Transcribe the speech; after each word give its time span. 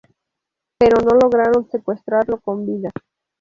Pero 0.79 0.97
no 0.99 1.11
lograron 1.11 1.69
secuestrarlo 1.69 2.39
con 2.39 2.65
vida. 2.65 2.89